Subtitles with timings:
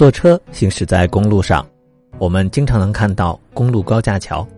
[0.00, 1.62] 坐车行驶在公路上，
[2.16, 4.48] 我们经常能看到公路高架桥。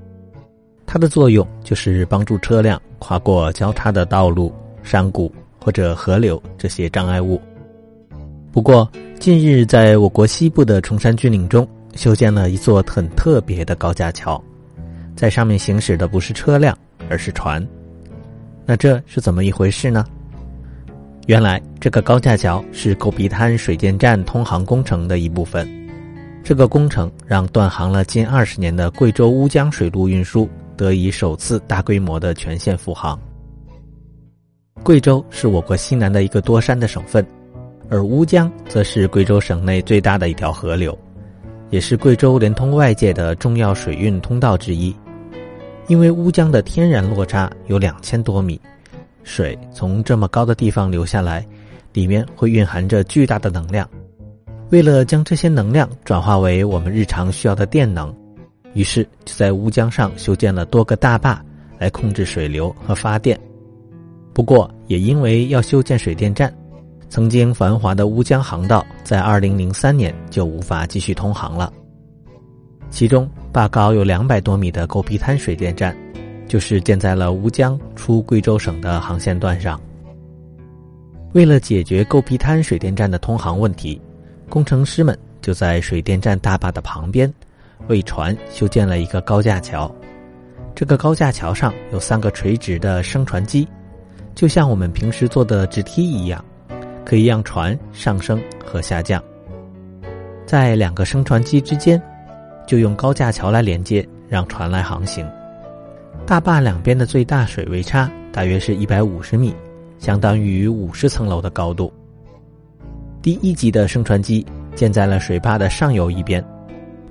[0.87, 7.41] 它的作用就是帮助车辆跨过交叉的道路、山谷或者河流这些障碍物。
[8.53, 8.89] 不过，
[9.19, 11.67] 近日在我国西部的崇山峻岭中
[11.97, 14.41] 修建了一座很特别的高架桥，
[15.17, 16.79] 在上面行驶的不是车辆，
[17.11, 17.67] 而是船。
[18.65, 20.05] 那这是怎么一回事呢？
[21.27, 25.69] 原来，这个高架桥是狗皮滩水电站通航工程的一部分。
[26.43, 33.17] 这个工程让断航了近二十年的贵州乌江水路运输得以首次大规模的全线复航。
[34.83, 37.25] 贵州是我国西南的一个多山的省份，
[37.89, 40.99] 而乌江则是贵州省内最大的一条河流，
[41.71, 44.93] 也是贵州连通外界的重要水运通道之一。
[45.87, 48.61] 因为乌江的天然落差有两千多米。
[49.23, 51.47] 水从这么高的地方流下来，
[51.93, 53.89] 里面会蕴含着巨大的能量。
[54.71, 58.15] 为了将这些能量转化为我们日常需要的电能，
[58.73, 61.45] 于是就在乌江上修建了多个大坝
[61.79, 63.39] 来控制水流和发电。
[64.33, 66.51] 不过，也因为要修建水电站，
[67.11, 71.71] 曾经繁华的乌江航道在二零零三年就无法继续通航了。
[72.89, 75.95] 其中，坝高有两百多米的狗皮滩水电站。
[76.47, 79.81] 就是建在了乌江出贵州省的航线段上。
[81.33, 84.01] 为了解决构皮滩水电站的通航问题，
[84.49, 87.33] 工程师们就在水电站大坝的旁边，
[87.89, 89.91] 为船修建了一个高架桥。
[90.75, 93.67] 这个高架桥上有三个垂直的升船机，
[94.35, 96.45] 就像我们平时坐的直梯一样，
[97.05, 99.23] 可以让船上升和下降。
[100.45, 102.01] 在两个升船机之间，
[102.67, 105.27] 就用高架桥来连接，让船来航行。
[106.27, 109.55] 大坝两边的最大水位差大约是一百五十米，
[109.99, 111.93] 相当于五十层楼的高度。
[113.21, 116.45] 第一级的升船机建在了水坝的上游一边，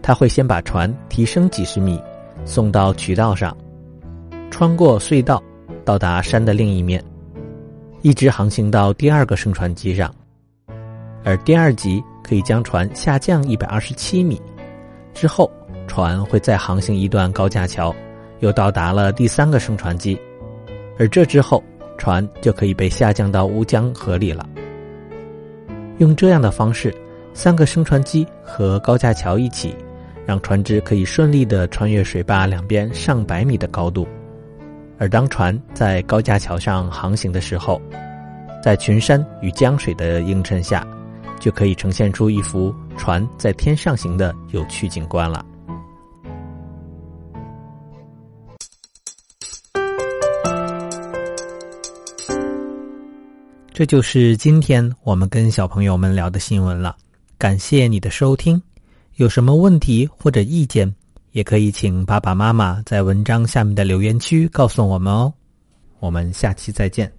[0.02, 2.02] 它会先把船提升几十米，
[2.46, 3.56] 送到渠道上，
[4.50, 5.42] 穿过隧道，
[5.86, 7.04] 到达山的另一面，
[8.02, 10.14] 一直航行到第二个升船机上。
[11.24, 14.42] 而第二级可以将船下降一百二十七米，
[15.14, 15.52] 之后
[15.86, 17.94] 船会再航行一段高架桥。
[18.42, 20.20] 又到达了第三个升船机，
[21.00, 21.64] 而这之后，
[21.98, 24.48] 船就可以被下降到乌江河里了。
[26.00, 26.94] 用这样的方式，
[27.34, 29.76] 三个升船机和高架桥一起，
[30.26, 34.08] 让船只可以顺利的穿越水坝两边上百米的高度。
[34.98, 37.80] 而当船在高架桥上航行的时候，
[38.64, 40.86] 在群山与江水的映衬下，
[41.40, 45.46] 就可以呈现出一幅船在天上行的有趣景观了。
[53.74, 56.96] 这就是今天我们跟小朋友们聊的新闻了，
[57.38, 58.62] 感谢你的收听。
[59.16, 60.94] 有什么问题或者意见，
[61.32, 65.34] 也可以请爸爸妈妈在文章下面的留言区告诉我们哦。
[66.00, 67.12] 我们下期再见。